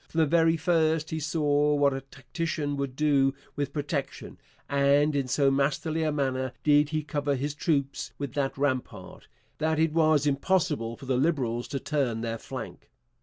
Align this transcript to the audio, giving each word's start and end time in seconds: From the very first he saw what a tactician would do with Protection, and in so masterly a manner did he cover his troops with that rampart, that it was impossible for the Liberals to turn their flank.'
From 0.09 0.17
the 0.21 0.25
very 0.25 0.57
first 0.57 1.11
he 1.11 1.19
saw 1.19 1.75
what 1.75 1.93
a 1.93 2.01
tactician 2.01 2.75
would 2.75 2.95
do 2.95 3.35
with 3.55 3.71
Protection, 3.71 4.39
and 4.67 5.15
in 5.15 5.27
so 5.27 5.51
masterly 5.51 6.01
a 6.01 6.11
manner 6.11 6.53
did 6.63 6.89
he 6.89 7.03
cover 7.03 7.35
his 7.35 7.53
troops 7.53 8.11
with 8.17 8.33
that 8.33 8.57
rampart, 8.57 9.27
that 9.59 9.77
it 9.77 9.93
was 9.93 10.25
impossible 10.25 10.97
for 10.97 11.05
the 11.05 11.17
Liberals 11.17 11.67
to 11.67 11.79
turn 11.79 12.21
their 12.21 12.39
flank.' 12.39 12.89